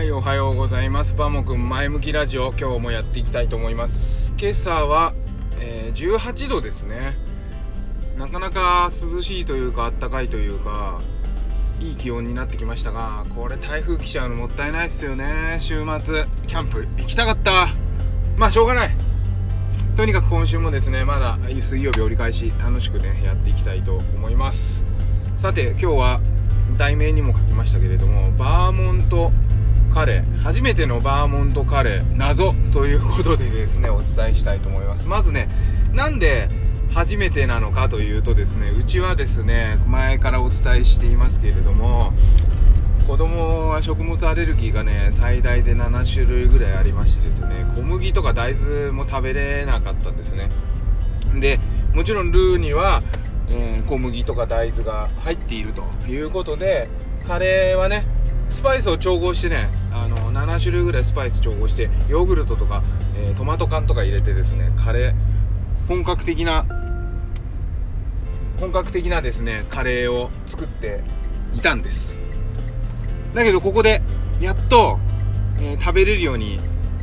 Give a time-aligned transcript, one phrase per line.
[0.00, 1.14] はいおはようございます。
[1.14, 4.32] バモくん前向きラジオ今日もやっていきたいと思います。
[4.40, 5.12] 今朝は、
[5.58, 7.18] えー、18度ですね。
[8.16, 11.02] なかなか涼しいというかあったかいというか
[11.80, 15.58] いい気温になってきましたがこれ台風来ちゃうのもったいないっすよね。
[15.60, 17.68] 週末キャンプ行きたかった。
[18.38, 18.90] まあしょうがない。
[19.98, 24.82] とにかく今週もですねまだ水曜日折り返し楽しくねやっていきたいと思います。
[25.36, 26.20] さて今日は
[26.78, 29.30] 題名にも書きましたけれどもバーモント
[29.90, 35.08] カレー初めてのバーモントカレー謎ということでですねお伝えしたいと思います。
[35.08, 35.48] まずね
[35.92, 36.48] なんで
[36.92, 42.12] 初めてなのかというとですねうちはですね前からお伝えしていますけれども
[43.06, 50.50] 子供は食物アレルギーがね最大で7種類ぐらいありましてですね小麦とか大豆も食べれなかったんですね。
[51.38, 51.60] で
[51.94, 53.02] もちろんルーには、
[53.48, 56.88] えー、小麦とか大豆が入っているということで
[57.26, 58.04] カレーはね
[58.50, 62.82] スパイスを調合してねあの7種類ぐらいスパイス調合してヨーグルトとか、
[63.16, 65.14] えー、トマト缶とか入れてですねカレー
[65.88, 66.66] 本格的な
[68.60, 71.02] 本格的なですねカレーを作って
[71.54, 72.14] いたんです。
[73.34, 74.02] だけどここで
[74.40, 74.98] やっと、
[75.58, 76.60] えー、食べれるように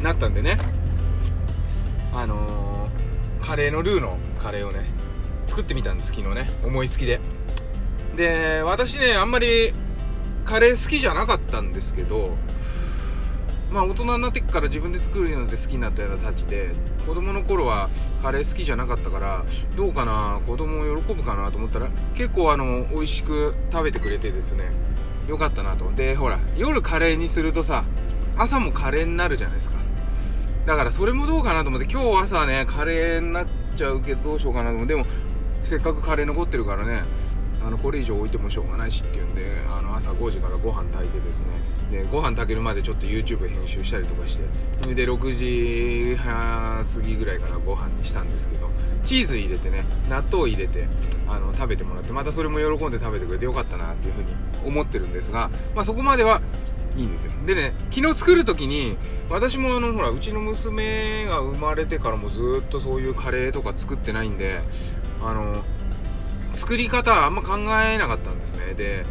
[0.00, 0.58] なったんでね。
[2.14, 4.84] あのー、カレーのルーのカレーをね
[5.46, 6.50] 作ってみたんです昨日ね。
[6.64, 7.20] 思いつきで。
[8.16, 9.72] で私ねあんまり
[10.50, 12.36] カレー好きじゃなかったんですけど
[13.70, 16.72] まあ大人になってから自分で作るので好きになったようなたちで
[17.06, 17.88] 子供の頃は
[18.20, 19.44] カレー好きじゃなかったから
[19.76, 24.72] どうかな子供喜ぶかなと思ったら結構あの美味しく食べてくれてですね
[25.28, 25.92] よかったなと。
[25.92, 27.84] でほら夜カレーにするとさ
[28.36, 29.76] 朝もカレーになるじゃないですか。
[30.66, 35.06] だからそれもどうかなと思って今日朝ねカレーになっちゃうけどどうしようかなと思ってでも
[35.62, 37.04] せっかくカレー残ってるからね
[37.64, 41.48] あのこれ以上置いてもしょうがないしっていうんであの朝5時からご飯炊いてですね。
[41.90, 44.94] でご飯炊けるまでちょっと YouTube 編集したりとかして。
[44.94, 48.70] で6時半過ぎぐらいからご飯にしたんですけど
[49.04, 50.88] チーズ入れてね納豆入れて
[51.28, 56.40] あの食べてもらってまたそれも喜んで食べてくれてよかったなっていうふうに思ってるんですが、まあ、そこまでは
[56.96, 57.32] いいんですよ。
[57.46, 58.96] でね昨日作る時に
[59.28, 64.60] 私もあのほらうちの娘が生まれてからもずっとそういうカレーとか作ってないんで
[65.22, 65.62] あの
[66.54, 68.74] 作り方あんま考えなかったんですね。
[68.74, 69.04] で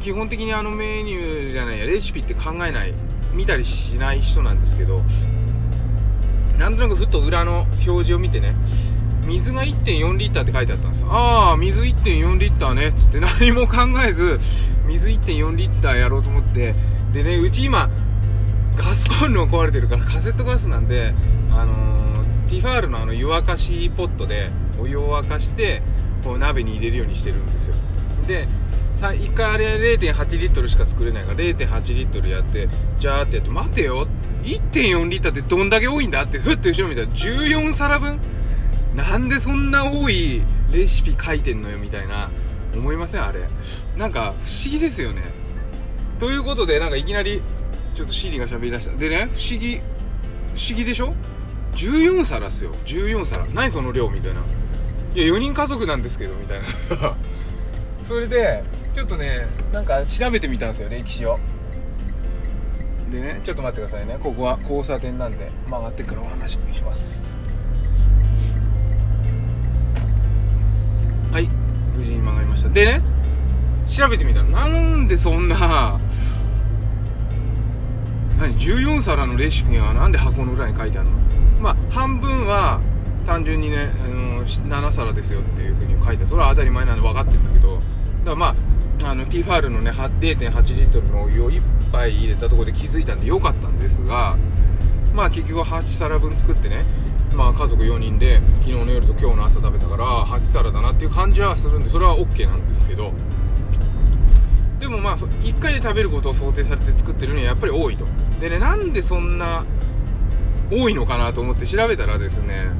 [0.00, 2.94] 基本的にあのメニューじゃないやレシピって考えない
[3.32, 5.02] 見たりしない人なんですけど
[6.58, 8.54] なんとなくふっと裏の表示を見てね
[9.24, 11.08] 水が1.4リッターって書いてあったんですよ。
[11.10, 14.38] ああ水1.4リッターねっつって何も考えず
[14.86, 16.74] 水1.4リッターやろうと思って
[17.12, 17.90] でねうち今
[18.76, 21.14] ガスコンロ壊れてるからカセットガスなんで
[21.50, 24.50] あのー、ティファールのあの湯沸かしポットで
[24.80, 25.82] お湯を沸かして
[26.24, 27.74] こう鍋に入れるようにしてるんですよ。
[28.26, 28.48] で
[29.00, 32.68] 1回あれ0.8リットルしか作れないから0.8リットルやって
[32.98, 34.08] じゃーってやって待てよ。
[34.42, 38.18] 1.4リッターってどんだけ多いんだってふっと後ろ見たら14皿分。
[38.96, 40.42] なんでそんな多い
[40.72, 42.30] レシピ書いてんのよみたいな
[42.74, 43.24] 思いません？
[43.24, 43.48] あれ。
[43.96, 45.22] なんか不思議ですよね。
[46.18, 47.40] ということでなんかいきなり
[47.94, 48.96] ちょっとシリが喋りだした。
[48.96, 49.76] でね不思議。
[49.76, 49.80] 不
[50.70, 51.14] 思議でしょ
[51.74, 52.74] ？14皿っすよ。
[52.84, 53.46] 14皿。
[53.54, 54.10] 何その量？
[54.10, 54.42] みたいな。
[55.18, 56.66] いや4人家族なんですけどみたいな。
[58.06, 58.62] それで
[58.92, 61.40] ちょっとねなんか調べてみたんですよ歴史を。
[63.10, 64.16] でねちょっと待ってくださいね。
[64.22, 67.40] ここは交差点なんで曲がってからお話しします。
[71.32, 71.50] はい
[71.96, 72.68] 無事に曲がりました。
[72.68, 73.02] でね
[73.88, 75.98] 調べてみたらなんでそんな
[78.38, 81.16] 何14皿のレシピがなんで箱の裏に書いてあるの？
[81.60, 82.80] まあ半分は
[83.26, 84.14] 単純にね、あの
[84.48, 87.76] 7皿ですよっていう風に書いてそれは当たり前なんで分かってるんだけど。
[87.76, 87.82] だか
[88.30, 88.54] らまあ
[89.04, 94.36] あのティファールのね0.8リットルのお湯を1杯入れたとこで気づいたんでよかったんですが
[95.14, 96.84] まあ結局8皿分作ってね。
[97.34, 103.12] まあ家族4人で昨日の夜と今日の朝食べたから8皿だなっていう感じはするんでそれは OK なんですけど。
[104.80, 108.06] でもまあ1回で食べることを想定されて作ってるのはやっぱり多いと。
[108.40, 109.64] でねなんでそんな
[110.70, 112.70] 多いのかなと思って調べたらですね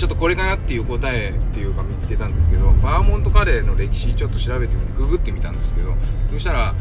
[0.00, 5.94] ちょっとこれかなっていう答えっていうか見つけたんですけどバーモントカレーの歴史ちょっと調べてみてググってみたんですけど
[6.32, 6.74] そしたら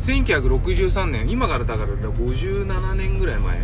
[0.00, 3.60] 1963年今からだから57年ぐらい前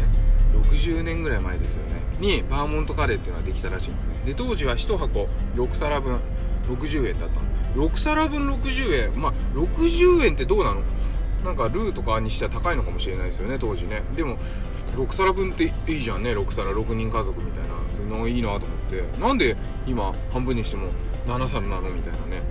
[0.70, 4.14] 60年ぐらい前ですよねにバーモントカレーっていうのができたらしいんですね。
[4.26, 6.20] で当時は1箱6皿分
[6.68, 7.88] 60円だったの。
[7.88, 10.82] 6皿分60円まあ60円ってどうなの？
[11.44, 14.02] なんかルーとかにしては高いのかもしれないですよね当時ね。
[14.14, 14.36] でも
[14.96, 17.70] 6皿分っていいじゃんね6皿6人家族みたいな。
[17.92, 19.02] そういうのいいなと思って。
[19.18, 19.56] なんで
[19.86, 20.88] 今半分にしても
[21.26, 22.42] 7皿なのみたいなね。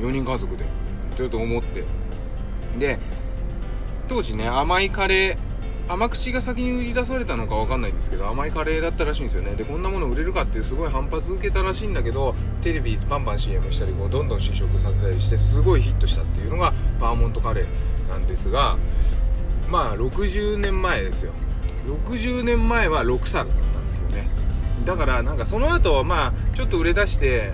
[0.00, 0.64] 4人家族で。
[1.16, 1.84] ちょっと思って。
[2.78, 2.98] で
[4.06, 5.47] 当時ね甘いカレー
[5.88, 9.54] 甘口が先に売り出されたのか分かんないんですけど甘いカレーだったらしいんですよね。
[9.54, 18.76] でこんなもの売れるかっていうすごい反発受けたらしいんだけどテレビバンバン CM したりこうどんどん試食させたりしてすごいヒットしたっていうのがバーモントカレーなんですが
[19.70, 21.32] まあ60年前ですよ。
[21.86, 24.28] 60年前は6皿だったんですよね。
[24.84, 27.52] だからなんかその後まあちょっと売れ出して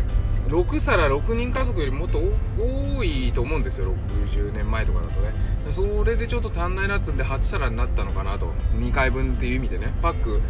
[0.48, 2.20] 6皿6人家族よりもっと
[2.58, 3.94] 多いと思うんですよ。
[4.30, 5.32] 60年前とかだとね。
[5.72, 8.52] それでちょっと足んないなっつんで8皿になったのかなと。
[8.78, 9.94] 2回分っていう意味でね。
[10.02, 10.40] パック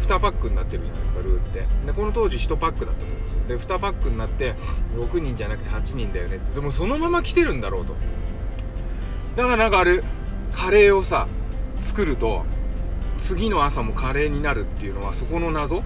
[0.00, 1.66] 2パックになってるじゃないですかルーって。
[1.86, 3.42] でこの当時1パックだったと思うんですよ。
[3.46, 4.54] で2パックになって
[4.96, 6.40] 6人じゃなくて8人だよね。
[6.52, 7.94] でもそのまま来てるんだろうと。
[9.36, 10.02] だからなんかあれ
[10.52, 11.28] カレーをさ
[11.80, 12.44] 作ると
[13.16, 15.84] 次の朝もカレーになるっていうのはそこの謎。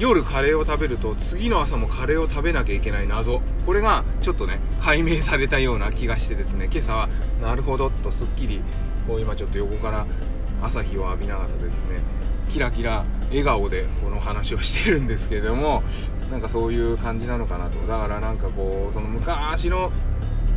[0.00, 3.42] 夜カレーを食べると次の朝もカレーを食べなきゃいけない謎。
[3.66, 6.70] これがちょっとね解明されたような気がしてですね。
[6.72, 7.10] 今朝は
[7.42, 8.62] なるほどとすっきり
[9.06, 10.06] こう今ちょっと横から
[10.62, 12.00] 朝日を浴びながらですね
[12.48, 15.82] キラキラ笑顔でこの話をしてるんですけれども
[16.30, 17.78] なんかそういう感じなのかなと。
[17.86, 19.92] だからなんかこうその昔の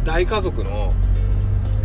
[0.05, 0.93] 大家族の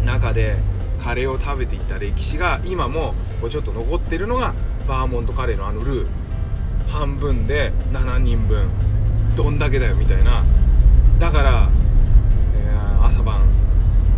[0.04, 0.58] 中で
[1.00, 4.54] カレーを食べていた歴史が今もこうちょっと残ってるのが
[4.87, 6.08] バーモントカレーのあのルー。
[6.88, 8.69] 半分で7人分。
[9.37, 10.44] どんだけだよみたいな。
[11.19, 11.70] だから、
[12.56, 13.43] えー、朝晩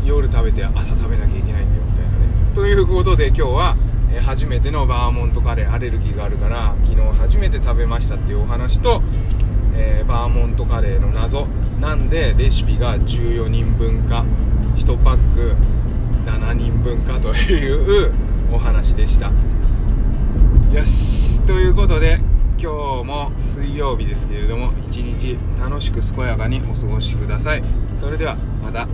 [0.04, 2.54] 夜食べて朝食べなきゃいけないんだよみたいなね。
[2.54, 3.76] ということで今日は、
[4.12, 9.02] え、初めてのバーモントカレーアレルギーがあるから昨日初めて食べましたっていうお話と、
[9.74, 11.46] えー、バーモントカレーの謎。
[11.80, 14.24] なんでレシピが14人分か
[14.76, 15.54] 1パック
[16.26, 18.12] 7人分か という
[18.52, 19.30] お話でした。
[20.72, 21.42] よし。
[21.42, 22.20] ということで
[22.62, 27.62] 今日も水曜日ですけれども一日楽しく健やかにお過ごしください。
[27.98, 28.86] それではまた。